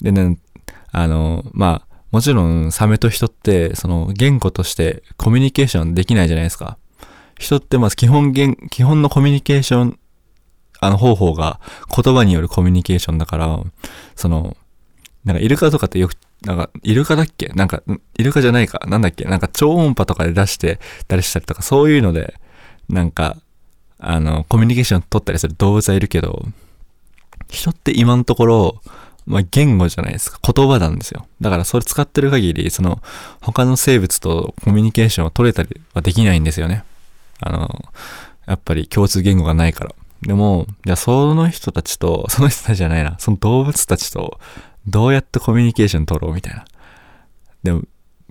[0.00, 0.38] でね、
[0.92, 6.78] あの、まあ、もちろんサメと人って、その言語としてコミュニケーションできないじゃないですか。
[7.40, 9.98] 人ってまず基本言、基本のコミュニケーション
[10.78, 11.58] あの方法が
[11.94, 13.58] 言葉によるコミュニケーションだから、
[14.14, 14.56] その、
[15.24, 17.48] なんかイルカとかってよく、なんか、イルカだっけ？
[17.48, 17.82] なんか、
[18.16, 18.80] イルカじゃないか？
[18.86, 19.24] なんだっけ？
[19.24, 22.34] なんか超音波とかで出してたりしたりとか、そういうので、
[22.88, 23.36] なんか、
[23.98, 26.42] あの、コミュニケーション取ったりする動物はいるけど、
[27.50, 28.80] 人って今のところ、
[29.26, 30.38] まあ、言語じゃないですか。
[30.42, 31.26] 言葉なんですよ。
[31.40, 33.02] だからそれ使ってる限り、その、
[33.42, 36.84] 他の生物とコミュニケーションを取れたりはできないんですよね。
[37.40, 37.84] あの、
[38.46, 39.94] やっぱり共通言語がないから。
[40.22, 44.40] でも、じゃあその人たちと、 その人たちじゃないな、その動物たちと、
[44.86, 46.64] どうやってコミュニケーション取ろうみたいな。
[47.62, 47.82] でも、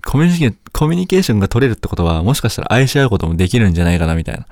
[0.04, 4.44] コミュニケコミュニケーションが取れるってことは、もしかしたら愛し合うこともできるんじゃないかなみたいな、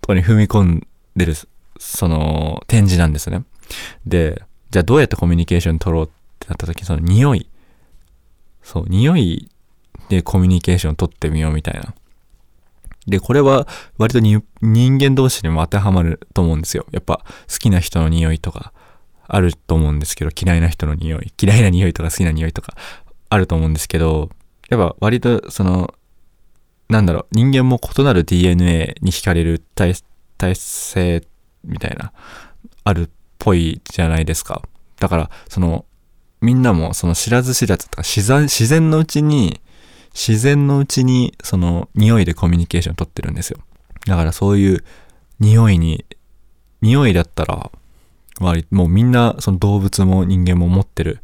[0.00, 0.86] とこに踏み込ん
[1.16, 1.34] でる、
[1.78, 3.44] その、展示なんですね。
[4.06, 7.48] で、じゃあどうやってコミュニケーション取ろうってなった時、その匂い。
[8.62, 9.48] そう、匂い
[10.08, 11.94] でコミュニケーション取ってみようみたいな。
[13.08, 13.66] で、これは
[13.96, 16.86] 割と人間同士にも当てはまると思うんですよ。
[16.92, 18.72] やっぱ好きな人の匂いとか
[19.26, 22.74] あると思うんですけど、嫌いな人の匂い、嫌いな匂いとか好きな匂いとか
[23.30, 24.30] あると思うんですけど、
[24.68, 25.94] やっぱ割とその、
[26.88, 29.94] なんだろう、人間も異なる DNA に惹かれる体
[30.36, 31.26] 体性
[31.64, 32.12] みたいな、
[32.84, 34.62] あるっぽいじゃないですか。
[35.00, 35.84] だから、その、
[36.40, 39.60] みんなもその知らず知らずとか自然、自然のうちに、
[40.18, 43.60] 自然のうちにその匂いでコミュニケーション取ってるんですよ。
[44.04, 44.84] だからそういう
[45.38, 46.04] 匂いに、
[46.82, 47.70] 匂いだったら、
[48.40, 51.20] 割もうみんなその動物も人間も持ってる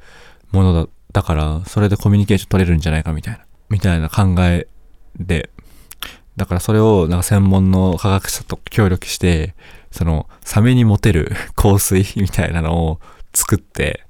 [0.53, 4.69] ものだ、だから、それでコミュニケーション取れるんじゃないかみたいな、みたいな考え
[5.19, 5.51] で、
[6.37, 9.57] だからそれをなんか専門の科学者と協力して、
[9.91, 13.01] そのサメにモテる香水みたいなのを
[13.33, 14.05] 作って、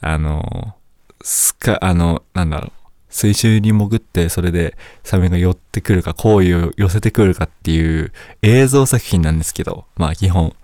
[0.00, 0.74] あの、
[1.22, 2.72] すか、あの、なんだろう、
[3.10, 10.54] 水中に潜ってそれでサメが寄ってくるか、行為を寄せてくるかっていう映像作品なんですけど、まあ基本。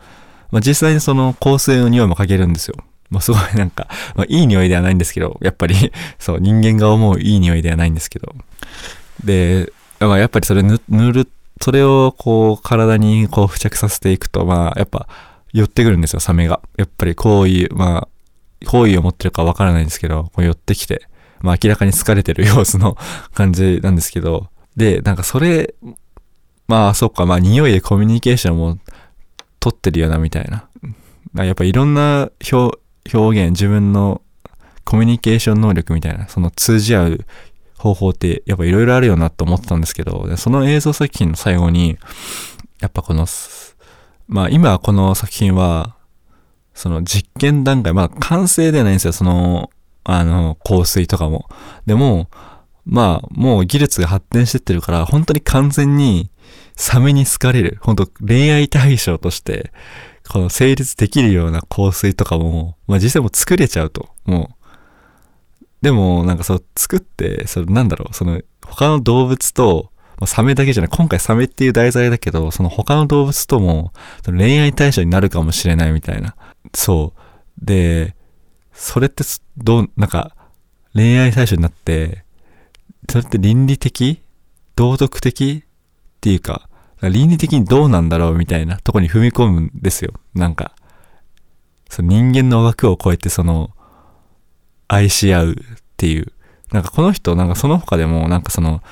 [0.50, 2.76] まあ実際にその香水の匂いも嗅げるんですよ。
[3.10, 5.74] まあすごいなんか、まあいい匂いではないんですけど、やっぱり
[6.18, 8.34] そう人間が思ういい匂いではないんですけど。
[9.24, 10.80] で、まあやっぱりそれ塗
[11.12, 11.28] る、
[11.60, 15.08] それをこう体にこう付着させていくと、まあやっぱ
[15.52, 16.60] 寄ってくるんですよ、サメが。
[16.76, 18.08] やっぱり行為、まあ、
[18.66, 21.08] 好意を持ってるかわからないんですけど、こう寄ってきて、
[21.40, 22.96] まあ明らかに疲れてる様子の
[23.34, 25.74] 感じなんですけど、で、なんかそれ、
[26.68, 28.78] まあそっか、まあ匂いでコミュニケーションも
[29.60, 30.68] 取ってるよな、みたいな。
[31.44, 32.78] やっぱいろんな表
[33.12, 34.22] 現、自分の
[34.84, 37.26] コミュニケーション能力みたいな、その通じ合う
[37.76, 41.98] 方法ってやっぱいろいろあるよなと思ってたんですけど、その映像作品の最後に、
[42.80, 43.26] やっぱこの、
[44.28, 45.96] まあ今この作品は、
[46.74, 49.70] その実験段階、まあ完成ではないんですよ、その、
[50.08, 51.48] あの、香水とかも。
[51.84, 52.30] でも、
[52.84, 56.30] まあもう技術が発展してってるから、本当に完全に
[56.76, 59.72] サメに好かれる、本当恋愛対象として、
[60.28, 64.08] この成立できるような香水とかも、まあ実際も作れちゃうと。
[64.24, 64.66] もう、
[65.82, 73.92] でも、なんかそう、作って、そのなんだろう、その、他の動物と、まあサメだけじゃない、今回サメっていう題材だけど、その他の動物とも、
[74.24, 76.36] 恋愛対象になるかもしれないみたいな。
[76.72, 77.64] そう。
[77.64, 78.14] で、
[78.76, 79.24] それって、
[79.56, 80.36] どう、なんか、
[80.94, 82.24] 恋愛対象になって、
[83.10, 84.22] それって倫理的
[84.76, 85.68] 道徳的っ
[86.20, 86.68] ていうか、
[87.02, 90.12] 倫理的にどうなんだろうみたいなとこに踏み込むんですよ。
[90.34, 90.74] なんか、
[91.88, 93.70] その人間の枠を超えてその、
[94.88, 95.56] 愛し合うっ
[95.96, 96.32] ていう。
[96.72, 98.82] なんかこの人、なんかその他でも、なんかその、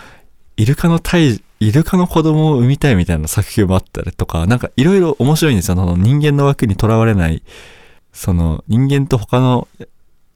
[0.56, 5.76] イルカの体、イルカの子供を産みたいみたいな作品もあったりとか、なんかいろいろ面白いんですよ。
[5.76, 7.42] その人間の枠にとらわれない、
[8.14, 9.68] その人間と他の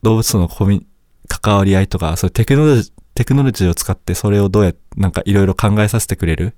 [0.03, 0.85] 動物とのコミ
[1.27, 6.53] 関わり合いとか、そういうテクノロジー、テクノロジーを使ってそれをどうやって、なんかいろいろ考えさせてくれる？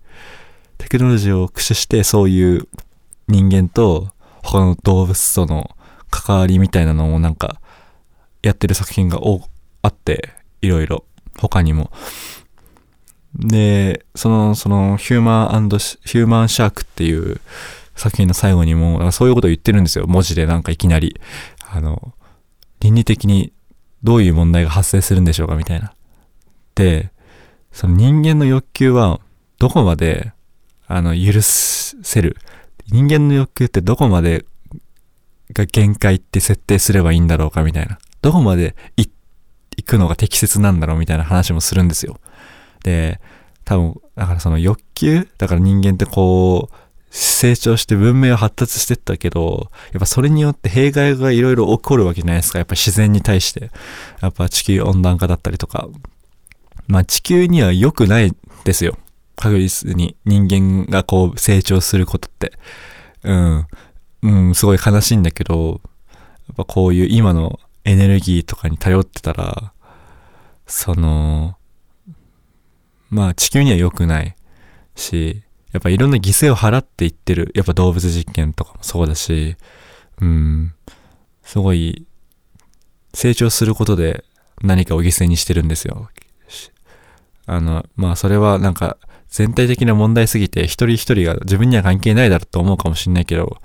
[0.77, 2.67] テクノロジーを駆使してそういう
[3.27, 4.09] 人間と
[4.43, 5.77] 他の動物との
[6.09, 7.61] 関わりみたいなのをなんか
[8.43, 9.47] やってる作品が多く
[9.83, 10.29] あって、
[10.61, 11.05] いろいろ、
[11.39, 11.91] 他にも。
[13.33, 17.41] で、その、その、ヒューマンヒューマンシャークっていう
[17.95, 20.05] 作品の最後にも、そういうことを言ってるんですよ。
[20.07, 21.19] 文字でなんかいきなり。
[21.73, 22.13] あの、
[22.79, 23.53] 倫理的に
[24.03, 25.93] どういう問題が発生するんでしょうかみたいな。
[26.75, 27.11] で、
[27.71, 29.19] その人間の欲求は
[29.59, 30.33] どこまで、
[30.87, 32.37] あの、許せる。
[32.87, 34.45] 人間の欲求ってどこまで
[35.53, 37.99] が限界って設定すればいいんだろうかみたいな。
[38.21, 39.09] どこまで行
[39.85, 42.19] くのが適切なんだろうみたいな話もするんですよ。
[42.83, 43.19] で、
[43.63, 46.75] 多分、だからその欲求だから人間ってこう、
[47.13, 52.59] 成長して文明は発達してったけど、やっぱそれによって弊害がいろいろ起こるわけじゃないですか。
[52.59, 53.69] やっぱ自然に対して。
[54.21, 55.89] やっぱ地球温暖化だったりとか。
[56.87, 58.97] まあ地球には良くないですよ。
[59.35, 62.53] 確実に人間がこう成長することって。
[63.23, 63.67] うん。
[64.23, 65.81] うん、すごい悲しいんだけど、
[66.47, 69.73] やっぱこういう今のエネルギーとかに頼ってたら、
[70.65, 71.57] その、
[73.09, 74.35] まあ地球には良くない
[74.95, 77.51] し、やっぱいろんな犠牲を払っていってる。
[77.55, 79.55] やっぱ動物実験とかもそうだし、
[80.21, 80.73] うん、
[81.43, 82.05] すごい
[83.13, 84.23] 成長することで
[84.61, 86.09] 何かを犠牲にしてるんですよ。
[87.47, 88.97] あの、まあそれはなんか
[89.29, 93.57] 全体的な問題すぎて一人一人が自分には関係ないだろうと思うかもしんないけど、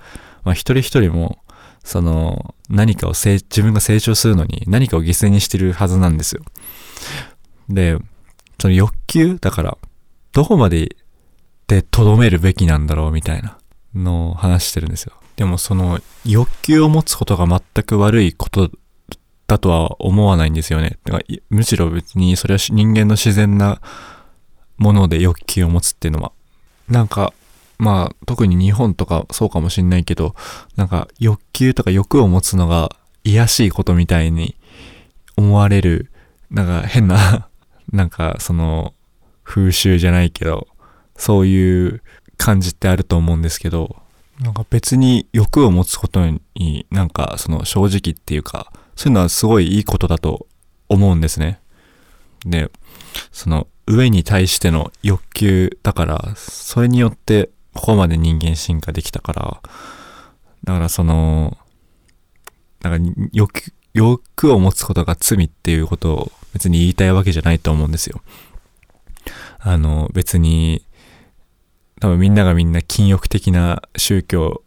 [0.43, 1.39] まあ一人一人も
[1.87, 6.43] その、何かを自分が成長するのに何かを犠牲にしてるはずなんですよ。
[7.69, 7.97] で、
[8.59, 9.77] その欲求だから、
[10.33, 10.97] どこまで
[11.67, 13.57] で留めるべきなんだろうみたいな
[13.93, 15.13] のを話してるんですよ。
[15.35, 18.71] でもその欲求を持つことが全く悪いこと
[19.45, 20.97] だとは思わないんですよね。
[21.03, 23.81] だからむしろ別にそれは人間の自然な
[24.77, 26.31] もので欲求を持つっていうのは。
[26.89, 27.33] なんか、
[27.77, 30.35] まあ、特に日本とかそうかもしんないけど、
[30.75, 34.55] なんか欲求とか欲を持つのが癒しいことみたいに
[35.35, 36.11] 思われる、
[36.49, 37.49] なんか変な
[37.91, 38.93] なんかその
[39.43, 40.67] 風習じゃないけど、
[41.17, 42.01] そういう
[42.37, 43.95] 感じってあると思うんですけど、
[44.39, 46.23] なんか別に欲を持つこと
[46.55, 50.47] になんかその正直っていうか、そういうのはすごいいいことだと
[50.89, 51.59] 思うんですね。
[52.45, 52.69] で、
[53.31, 59.61] その上に対しての欲求だから、それによってここまで人間進化できたから、
[60.63, 61.57] だからその、
[62.81, 68.21] なんか欲、欲を持つことが罪っていうことを別に言いたいわけじゃないと思うんですよ。
[69.59, 70.83] あの、別に、
[71.99, 74.63] 多分みんながみんな禁欲的な宗教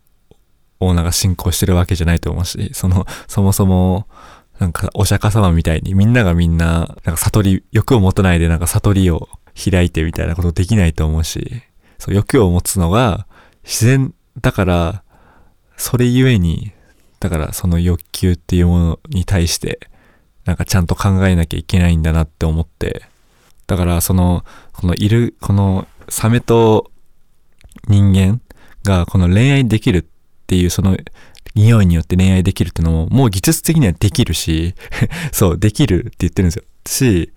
[0.80, 4.06] をなんか信仰してるわけじゃないと思うし、その、そもそも、
[4.58, 11.62] なんかお釈迦様みたいにみんながみんな、なんか悟り、欲を持たないでなんか悟りを開いてみたいなことできないと思うし、
[11.98, 13.26] そう、欲を持つのが
[13.62, 15.02] 自然だから、
[15.76, 16.72] それゆえに、
[17.20, 19.80] だからその欲求っていうものに対して、
[20.44, 23.02] なんかちゃんと考えなきゃいけないんだなって思って、
[23.66, 26.89] だからその、このいる、このサメと
[27.90, 28.40] 人間
[28.84, 30.04] がこの恋愛できるっ
[30.46, 30.96] ていうその
[31.54, 34.74] 匂いによって恋愛できるっていうのも、もう技術的にはできるし
[35.32, 36.62] そう、できるって言ってるんですよ。
[36.86, 37.32] し、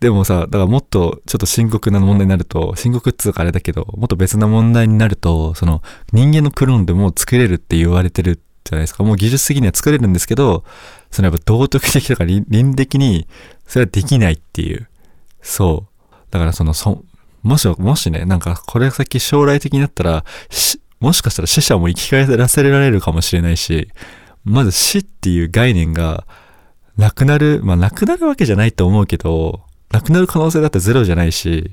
[0.00, 9.04] でもさ、だからもっとちょっと深刻な問題になると、深刻っつうかあれだけど、もっと別な問題になると、その人間のクローンでも作れるって言われてるじゃないですか。
[9.04, 10.64] もう技術的には作れるんですけど、
[11.10, 13.26] そのやっぱ道徳的とか倫理的に
[13.66, 14.88] それはできないっていう。
[15.40, 16.14] そう。
[16.30, 17.04] だからその、そ、
[17.46, 20.24] もし、もしね、なんかこれ先将来的になったら、
[20.98, 23.88] もしかしたら死者も生き返らせられるかもしれないし、
[24.44, 26.26] まず死っていう概念が
[26.96, 29.60] なくなる、まあなくなるわけじゃないと思うけど、
[29.92, 31.70] なくなる可能性だってゼロじゃないし、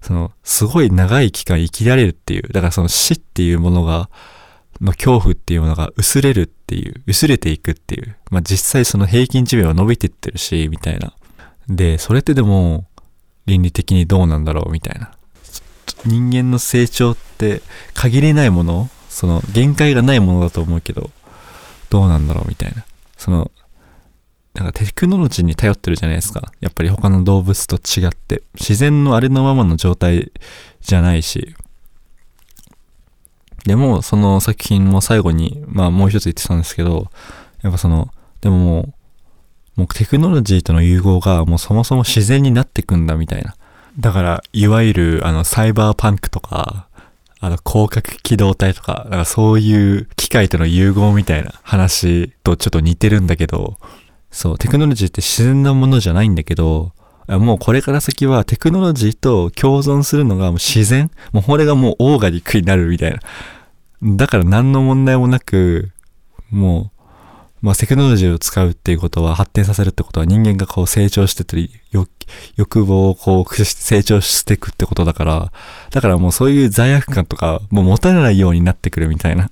[0.00, 4.08] その、すごい長い期間生きられるっていう、だからその死っていうものが、
[4.80, 8.16] の恐怖っていうものが薄れるっていう、薄れていくっていう。
[8.30, 11.12] まあ実際その平均寿命は伸びてってるし、みたいな。
[11.68, 12.86] で、それってでも、
[13.46, 15.12] 倫理的にどうなんだろうみたいな。
[16.04, 17.62] 人間の成長って
[17.94, 21.10] 限りないものその限界がないものだと思うけど、
[21.90, 22.84] どうなんだろうみたいな。
[23.18, 23.50] その、
[24.54, 26.52] なんかテクノロジーに頼ってるじゃないですか。
[26.60, 28.42] やっぱり他の動物と違って。
[28.54, 30.32] 自然のありのままの状態
[30.80, 31.54] じゃないし。
[33.66, 37.10] でも、その作品も最後に、まあもう一つ言ってたんですけど、
[37.62, 38.94] やっぱその、でももう、
[39.80, 43.56] もうテクノロジーとの融合がもうそもそも自然になってくんだみたいな。
[43.98, 46.86] だから、いわゆるあのサイバーパンクとか、
[47.40, 53.78] あの広角機動隊とか、なんかそういう機械との融合みたいな話とちょっと似てるんだけど、
[54.30, 56.92] そう、テクノロジーって自然なものじゃないんだけど、
[57.26, 61.10] もうこれから先はテクノロジーと共存するのがもう自然？
[61.32, 63.20] もうこれがもうオーガニックになるみたいな。
[64.02, 65.90] だから何の問題もなく、
[66.50, 66.99] もう
[67.62, 71.70] まあ、テクノロジーを使うっていうことは、発展させるってことは人間がこう成長してたり、
[72.56, 75.52] 欲望をこう成長していくってことだから、
[75.90, 79.50] だからもうそういう罪悪感とか、もう持たないようになってくるみたいな。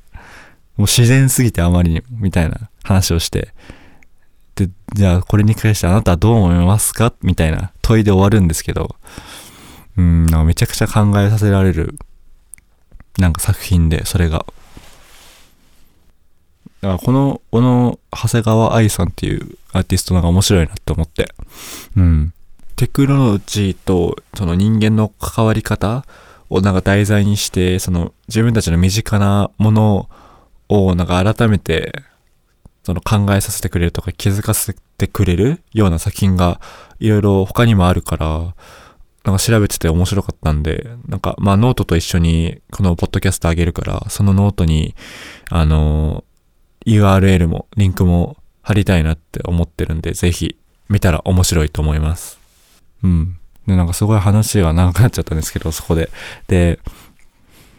[0.76, 3.52] もう自然すぎてあまりに、みたいな話をして。
[4.54, 7.12] で、じゃあこれに関してあなたはどう思いますか？
[7.22, 8.96] みたいな問いで終わるんですけど、
[9.96, 11.98] うん、めちゃくちゃ考えさせられる、
[13.18, 14.46] なんか作品で、それが。
[16.80, 21.28] だからこの、この、長谷川愛さんっていうアーティストなんか面白いなって思って。
[21.96, 22.32] うん。
[22.76, 26.04] テクノロジーとその人間の関わり方
[26.48, 30.08] をなんか題材にして、その自分たちの身近なもの
[30.68, 31.92] をなんか改めて、
[32.84, 36.60] その考えさせてくれるとか気づかせてくれるような作品が
[37.00, 38.54] いろいろ他にもあるから、
[39.24, 44.94] なんか調べてて面白かったんで、なんかまあノートと一緒にこのポッドキャストあげるから、そのノートに、
[45.50, 46.22] あの
[46.86, 50.56] URL もリンクも貼りたいなって思ってるんで、ぜひ
[50.88, 52.38] 見たら面白いと思います。
[53.02, 53.38] うん。
[53.66, 56.10] で、なんかすごい話は長くなっちゃったんですけど、そこで。
[56.48, 56.80] で、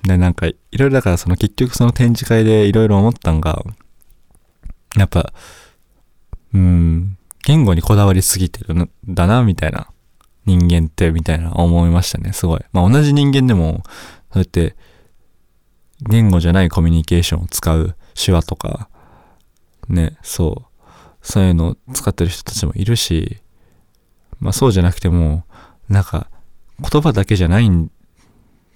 [0.03, 3.63] で、なんかいろいろだからその結局その展示会でいろいろ思ったんが、
[4.97, 5.33] やっぱ、
[6.53, 9.87] うん、言語にこだわりすぎてるんだな、みたいな。
[10.45, 12.61] 人間って、みたいな思いましたね、すごい。
[12.71, 13.83] まあ同じ人間でも、
[14.31, 14.75] そうやって、
[16.01, 18.89] 言語じゃないコミュニケーションを使う手話とか、
[19.87, 20.69] ね、そう。
[21.21, 23.41] そういうのを使ってる人たちもいるし、
[24.39, 25.43] まあそうじゃなくても、
[25.89, 26.29] なんか、
[26.79, 27.91] 言葉だけじゃないん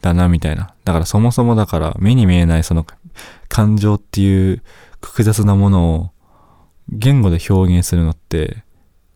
[0.01, 0.73] だな、みたいな。
[0.83, 2.85] だからそもそもだから目に見えないその
[3.47, 4.61] 感情っていう
[5.01, 6.11] 複雑なものを
[6.89, 8.63] 言語で表現するのって、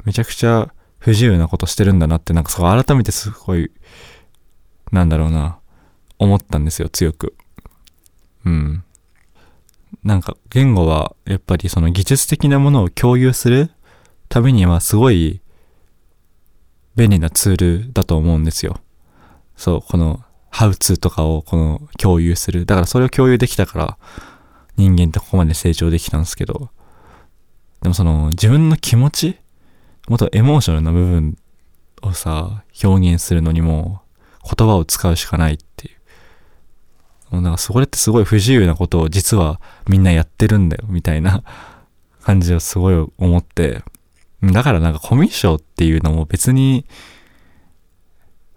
[0.05, 3.71] めちゃくちゃ不自由なことしてるんだなって、なんかそう改めてすごい、
[4.91, 5.59] なんだろうな、
[6.17, 7.35] 思ったんですよ、強く。
[8.45, 8.83] うん。
[10.03, 13.71] なんか言語はやっぱりその技術的なものを共有する
[14.29, 15.41] ためにはすごい
[16.95, 18.79] 便利なツールだと思うんですよ。
[19.55, 22.65] そう、このハウツーとかをこの共有する。
[22.65, 23.97] だからそれを共有できたから
[24.75, 26.69] 人間ってここまで成長できたんですけど、
[27.81, 29.37] でもその自分の気持ち
[30.07, 31.37] もっとエモーショナルな部分
[32.01, 34.01] をさ、表現するのにも
[34.43, 35.57] 言葉を使うしかないっ。
[37.31, 41.43] なんかそれってすごい不自由なことを実はみんなやってるんだよみたいな
[42.23, 43.83] 感じをすごい思って、
[44.43, 46.85] だからなんかコミュ障っていうのも別に、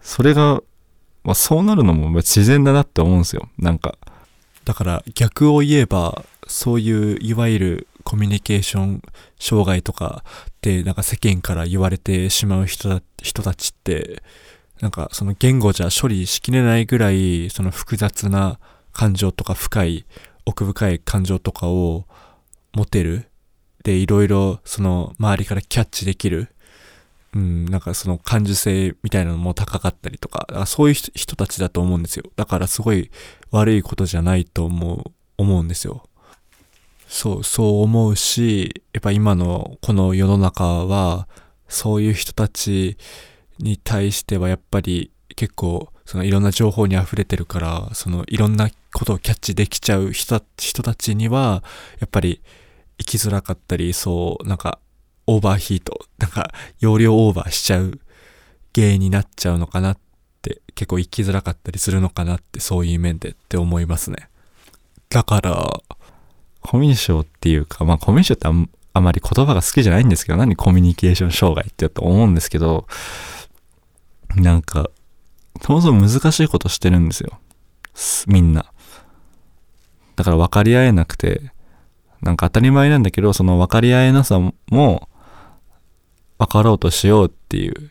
[0.01, 0.62] それが、
[1.23, 3.49] まあそうなるのも自然だなって思うんですよ。
[3.59, 3.97] なんか。
[4.64, 9.03] だから逆を言えば、そういういわゆるコミュニケーション
[9.39, 14.23] 障害とかってなんか世間から言われてしまう人だ人たちって
[14.81, 18.59] なんかその言語じゃ処理しきれないぐらいその複雑な
[18.93, 20.07] 感情とか深い
[20.47, 22.07] 奥深い感情とかを
[22.72, 23.28] 持てる
[23.85, 26.49] でいろいろその周りからキャッチできる
[27.33, 32.24] うん、なんかその感受性みたいなのも高かったりとか、かそういう人たちだと思うんですよ。
[32.37, 33.11] だからすごい
[33.51, 35.05] 悪いことじゃないと思う、
[35.39, 36.03] 思うんですよ。
[37.07, 41.28] そう、そう思うし、やっぱ今のこの世の中は、
[41.68, 42.97] そういう人たち
[43.61, 51.63] に対してはやっぱり結構、そのいろんな情報に溢れてるから、そのいろんなことをキャッチできちゃう人たちには、
[52.01, 52.43] やっぱり
[52.99, 54.79] 生きづらかったり、そう、なんか、
[55.27, 58.01] オーバーヒート、なんか、容量オーバーしちゃう
[58.75, 59.99] 原因になっちゃうのかなっ
[60.43, 64.29] て、結構生きづらかったりするのかなって、そういう面でって思いますね。
[65.09, 65.81] だから、
[66.61, 72.87] コミュ障っていうか、まあコミュ障ってああまり言葉が好きじゃないんですけど、何コミュニケーション障害って言うと思うんですけど、
[74.37, 74.91] なんか、
[75.62, 77.41] そもそも難しいことしてるんですよ。
[78.26, 78.72] みんな。
[80.16, 81.53] だから分かり合えなくて、
[82.22, 85.09] なんか当たり前なんだけど、その分かり合えなさも、
[86.39, 87.91] 分かろうとしようっていう、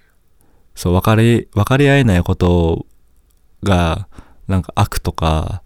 [0.76, 2.86] そう、分かり、分かり合えないこと
[3.64, 4.08] が、
[4.48, 5.62] なんか悪とか、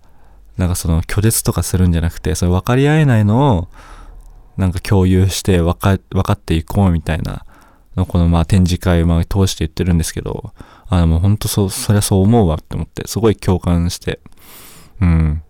[0.57, 3.67] なんかその拒絶とかするんじゃなくて、それ分かり合えないのを、
[4.57, 7.45] なんか共有して分か、分かっていこうみたいな
[7.95, 10.53] の、このまあ展示会をまあ通して言ってるんですけど、
[10.87, 14.19] あのもうほんとそ、そりゃそう思うわって思って、すごい共感して、
[15.01, 15.43] うん。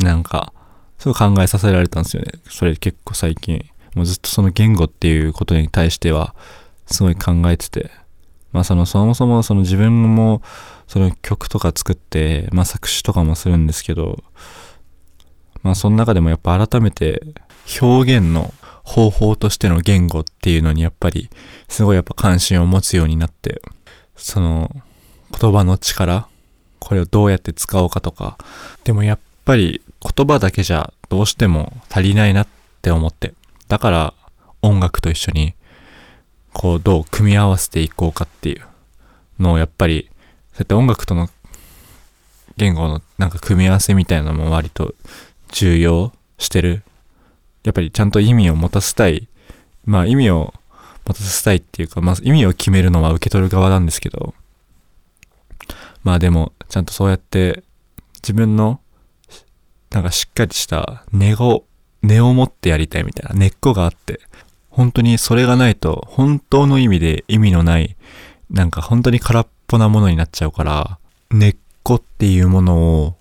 [0.00, 0.52] なんか、
[0.98, 2.32] すごい考えさせられたんですよね。
[2.48, 3.64] それ結構最近。
[3.94, 6.34] もうずっとその言語っていうことに対しては、
[6.86, 7.90] すごい考えてて。
[8.52, 10.42] まあその、そもそもその自分も、
[10.86, 14.22] その曲とか作って、まあ作詞とかもするんですけど、
[15.62, 17.22] まあその中でもやっぱ改めて
[17.80, 18.52] 表現の
[18.84, 21.30] 方法としての言語っていうのにやっぱり
[21.68, 23.60] すごいやっぱ関心を持つようになって、
[24.14, 24.70] その
[25.38, 26.28] 言葉の力、
[26.78, 28.38] これをどうやって使おうかとか、
[28.84, 32.48] でもやっぱり言葉だけじゃどうしても足りないなっ
[32.82, 33.32] て思って、
[33.68, 34.14] だから
[34.62, 35.54] 音楽と一緒に
[36.52, 38.62] こうどう組み合わせていこうかっていう
[39.42, 40.08] のをやっぱり
[40.52, 41.28] そうやって音楽との
[42.56, 44.94] 言語のなんか組み合わせみたいなのも割と
[45.52, 46.82] 重要してる。
[47.64, 49.28] やっぱりちゃんと意味を持たせたい。
[49.84, 50.54] まあ意味を
[51.06, 54.34] 持たせたいっていうか、まあ意味を決めるのは受け取る側なんですけど、
[56.02, 57.64] まあでもちゃんとそうやって
[58.22, 58.80] 自分の
[59.90, 61.64] なんかしっかりした根を、
[62.02, 64.20] 根を持ってやりたいみたいな根っこがあって、
[64.68, 67.96] 本当にそれがないと本当の意味で意味のない、
[68.50, 70.98] なんか本当に空っぽなものになっちゃうから、
[71.30, 73.16] 根っこっていうものを、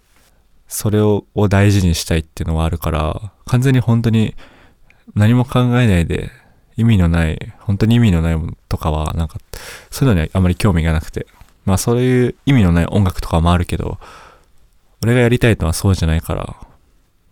[0.74, 4.34] それを大事にしたいっていうのはあるから、完全に本当に
[5.14, 6.32] 何も考えないで、
[6.76, 9.38] 意味のない、本当に意味のないものとかは、なんか、
[9.92, 11.28] そういうのにあまり興味がなくて。
[11.66, 14.00] まあそういう意味のない音楽とかもあるけど、
[15.04, 16.56] 俺がやりたいのはそうじゃないから、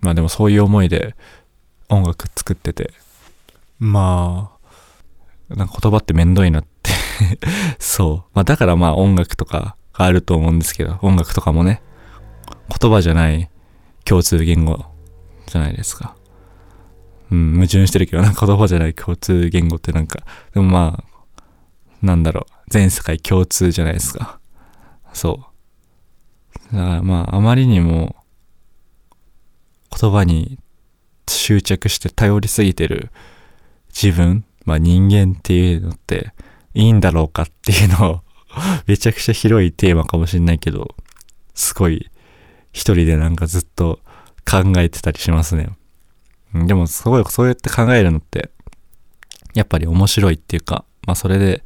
[0.01, 1.15] まあでもそういう思いで
[1.89, 2.93] 音楽作ってて、
[3.79, 4.51] ま
[5.49, 6.91] あ、なんか言葉ってめんどいなって
[7.79, 8.31] そう。
[8.35, 11.81] まあだからまあ音楽とかがあると思うんですけど、音楽とかもね、
[12.79, 13.49] 言葉じゃない
[14.05, 14.85] 共通言語
[15.47, 16.15] じゃないですか。
[17.31, 20.23] うん、矛盾してるけど、な 言葉じゃない共通言語ってなんか、
[20.53, 24.39] でもまあ、なんだろう、全世界共通じゃないですか。
[25.13, 25.43] そ
[26.71, 26.75] う。
[26.75, 28.15] だからまあ、あまりにも
[29.99, 30.59] 言葉に
[31.27, 33.11] 執着して頼りすぎてる
[33.89, 36.33] 自分、まあ人間っていうのって
[36.73, 38.21] いいんだろうかっていうのを
[38.87, 40.95] めちゃくちゃ広いテーマかもしんないけど、
[41.53, 42.09] すごい
[42.71, 43.99] 一人でなんかずっと
[44.49, 45.69] 考えてたりしますね。
[46.53, 48.49] でもすごいそうやって考えるのって、
[49.53, 51.63] やっぱり面白いっていうか、まあそれで、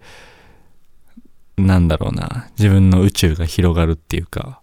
[1.58, 4.62] なんだろうな、自分の宇宙が広がるっていうか、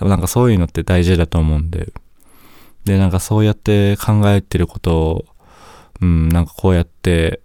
[0.00, 1.92] なんかそういうのって大事だと思うんで、
[2.84, 5.24] で、なんかそうやって考えてることを、
[6.00, 7.40] うん、なんかこうやって、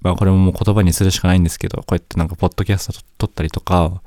[0.00, 4.02] まあこれももう言葉にするしかないんですけど、こうやってなんかポッドキャスト撮ったりとか、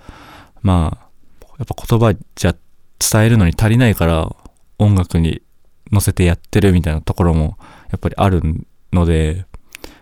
[0.62, 2.56] まあ、やっぱ言葉じゃ
[3.00, 4.36] 伝えるのに足りないから
[4.78, 5.42] 音楽に
[5.92, 7.58] 乗せてやってるみたいなところも
[7.92, 8.42] やっぱりある
[8.94, 9.46] ので、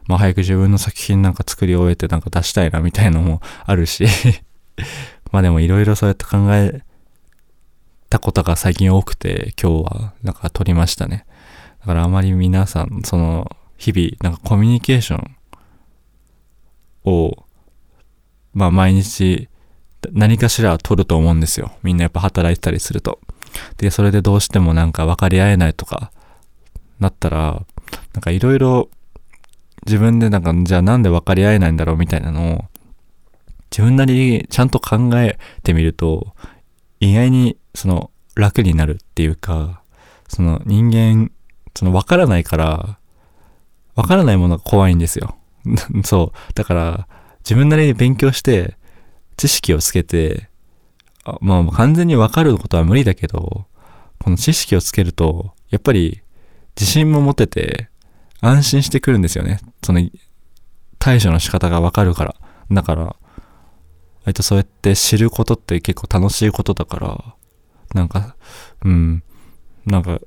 [0.07, 4.05] まあ早く自分の作品なんか作り終えてなんか出したいなみたいなのもあるし
[5.31, 6.81] まあでもいろいろそうやって考え
[8.09, 11.25] たことが最近多くて今日はなんか撮りましたね。
[11.81, 15.37] だからあまり皆さんその日々なんかコミュニケーション
[17.05, 17.45] を
[18.53, 19.49] まあ毎日
[20.11, 21.71] 何かしら取ると思うんですよ。
[21.83, 23.19] みんなやっぱ働いてたりすると。
[23.77, 26.11] で、それでどうしてもなんか分かり合えないとか
[26.99, 27.65] なったら、
[28.13, 28.89] なんかいろいろ
[29.87, 32.65] 自分でなんか、じゃあなんで分かり合えないんだろうみたいなのを、
[33.71, 36.33] 自分なりにちゃんと考えてみると、
[36.99, 39.81] 意外にその楽になるっていうか、
[40.27, 41.31] その人間、
[41.75, 42.99] その分からないから、
[43.95, 45.37] 分からないものが怖いんですよ。
[46.03, 46.53] そう。
[46.53, 47.07] だから、
[47.39, 48.76] 自分なりに勉強して、
[49.37, 50.49] 知識をつけて、
[51.23, 53.65] あまあ完全に分かることは無理だけど、
[54.19, 56.21] この知識をつけると、やっぱり
[56.75, 57.89] 自信も持てて、
[58.41, 59.59] 安心してくるんですよね。
[59.83, 60.01] その、
[60.99, 62.35] 対処の仕方がわかるから。
[62.71, 63.15] だから、
[64.25, 67.35] 割とそうやって知ることって結構楽しいことだから、
[67.93, 68.35] なんか、
[68.83, 69.23] うん、
[69.85, 70.19] なんか、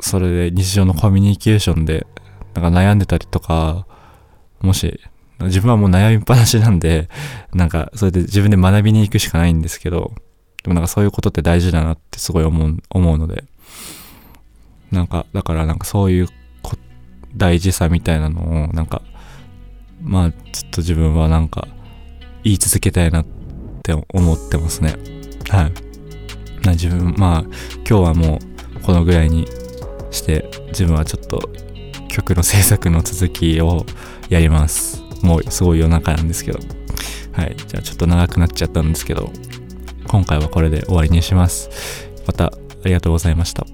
[0.00, 2.06] それで日常のコミュニケーションで、
[2.54, 3.86] なんか悩んでたりとか、
[4.60, 5.00] もし、
[5.40, 7.08] 自分はもう悩みっぱなしなんで、
[7.52, 10.12] なんか、それで自分で学びに行くしかないんですけど、
[10.62, 13.44] でもなんかそういうことって大事だなってすごい思う、思うので、
[14.90, 16.28] なんか、だからなんかそういう
[17.36, 19.02] 大事さみたいなのを、なんか、
[20.02, 21.68] まあ、ちょっと自分はなんか、
[22.42, 23.26] 言い続けたいなっ
[23.82, 24.94] て思ってますね。
[25.48, 25.72] はい。
[26.66, 27.40] な自分、まあ、
[27.88, 28.38] 今日はも
[28.76, 29.46] う、このぐらいに
[30.10, 31.40] して、自分はちょっと、
[32.08, 33.84] 曲の制作の続きを
[34.28, 35.05] やります。
[35.22, 36.58] もう、すごい夜中なんですけど。
[37.32, 37.56] はい。
[37.56, 39.30] じゃあ、ちょっと長くなっちゃったんですけど、
[40.06, 41.70] 今回はこれで終わりにします。
[42.26, 42.50] また、あ
[42.84, 43.66] りがとうございました。